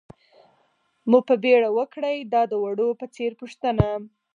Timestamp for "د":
2.51-2.53